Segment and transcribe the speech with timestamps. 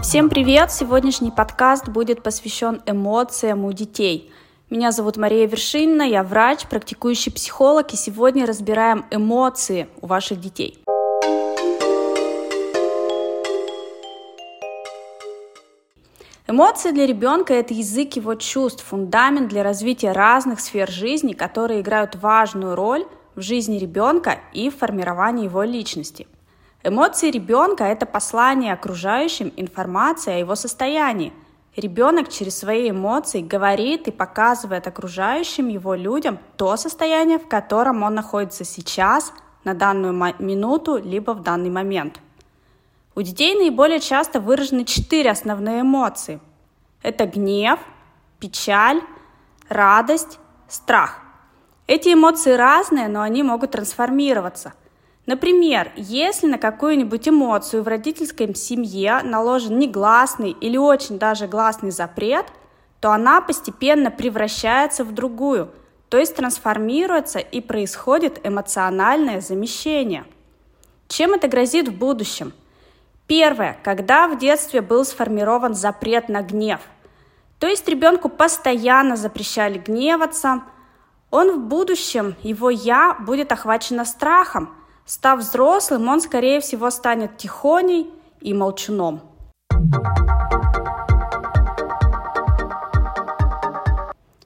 [0.00, 0.70] Всем привет!
[0.72, 4.32] Сегодняшний подкаст будет посвящен эмоциям у детей.
[4.70, 10.81] Меня зовут Мария Вершинина, я врач, практикующий психолог, и сегодня разбираем эмоции у ваших детей.
[16.46, 22.16] Эмоции для ребенка– это язык его чувств, фундамент для развития разных сфер жизни, которые играют
[22.16, 26.26] важную роль в жизни ребенка и в формировании его личности–
[26.84, 31.32] Эмоции ребенка– это послание окружающим, информация о его состоянии.
[31.76, 38.16] Ребенок через свои эмоции говорит и показывает окружающим его людям то состояние, в котором он
[38.16, 39.32] находится сейчас,
[39.62, 42.18] на данную минуту, либо в данный момент.
[43.14, 46.40] У детей наиболее часто выражены четыре основные эмоции.
[47.02, 47.78] Это гнев,
[48.38, 49.00] печаль,
[49.68, 50.38] радость,
[50.68, 51.18] страх.
[51.86, 54.74] Эти эмоции разные, но они могут трансформироваться–
[55.24, 62.46] Например, если на какую-нибудь эмоцию в родительской семье наложен негласный или очень даже гласный запрет,
[63.00, 65.70] то она постепенно превращается в другую,
[66.08, 70.24] то есть трансформируется и происходит эмоциональное замещение.
[71.06, 72.52] Чем это грозит в будущем?
[73.34, 76.80] Первое, когда в детстве был сформирован запрет на гнев.
[77.58, 80.62] То есть ребенку постоянно запрещали гневаться,
[81.30, 88.08] он в будущем, его «я» будет охвачено страхом– Став взрослым, он, скорее всего, станет тихоней
[88.40, 89.20] и молчуном.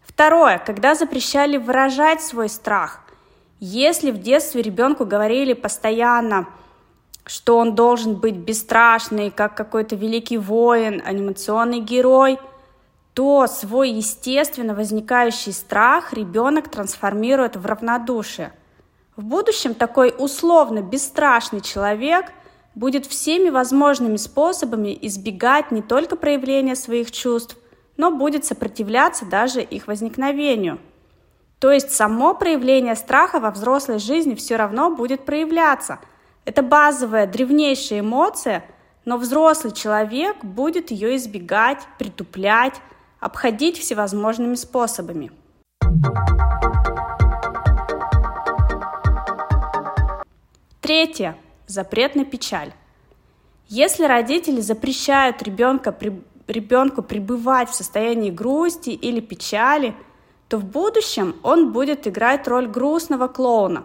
[0.02, 3.00] Второе, когда запрещали выражать свой страх.
[3.60, 6.46] Если в детстве ребенку говорили постоянно,
[7.26, 12.38] что он должен быть бесстрашный, как какой-то великий воин, анимационный герой,
[13.14, 18.52] то свой естественно возникающий страх ребенок трансформирует в равнодушие–
[19.16, 22.26] в будущем такой условно бесстрашный человек
[22.74, 27.56] будет всеми возможными способами избегать не только проявления своих чувств,
[27.96, 30.78] но будет сопротивляться даже их возникновению.
[31.58, 35.98] То есть само проявление страха во взрослой жизни все равно будет проявляться.
[36.46, 38.64] Это базовая, древнейшая эмоция,
[39.04, 42.74] но взрослый человек будет ее избегать, притуплять,
[43.18, 45.32] обходить всевозможными способами.
[50.80, 51.36] Третье.
[51.66, 52.72] Запрет на печаль.
[53.66, 59.96] Если родители запрещают ребенка, при, ребенку пребывать в состоянии грусти или печали,
[60.46, 63.84] то в будущем он будет играть роль грустного клоуна.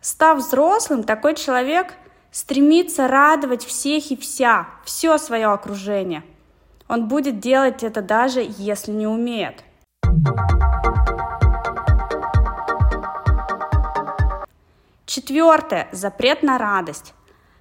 [0.00, 1.94] Став взрослым, такой человек
[2.30, 6.22] стремится радовать всех и вся, все свое окружение.
[6.86, 9.64] Он будет делать это даже если не умеет.
[15.04, 15.88] Четвертое.
[15.90, 17.12] Запрет на радость.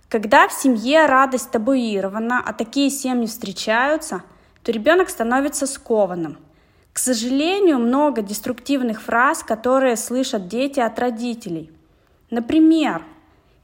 [0.08, 4.22] Когда в семье радость табуирована, а такие семьи встречаются,
[4.64, 6.38] то ребенок становится скованным.
[6.94, 11.72] К сожалению, много деструктивных фраз, которые слышат дети от родителей.
[12.30, 13.04] Например,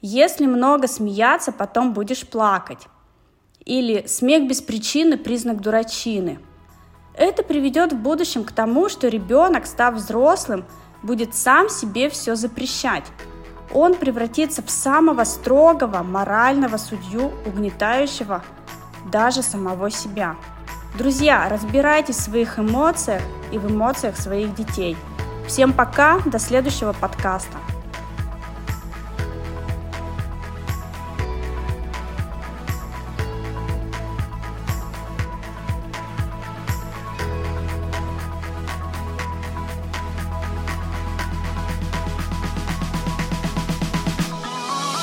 [0.01, 2.87] если много смеяться, потом будешь плакать.
[3.65, 6.39] Или смех без причины– признак дурачины.
[7.13, 10.65] Это приведет в будущем к тому, что ребенок, став взрослым,
[11.03, 13.05] будет сам себе все запрещать
[13.73, 18.43] он превратится в самого строгого морального судью, угнетающего
[19.11, 20.35] даже самого себя.
[20.97, 23.21] Друзья, разбирайтесь в своих эмоциях
[23.51, 24.95] и в эмоциях своих детей.
[25.47, 27.57] Всем пока, до следующего подкаста.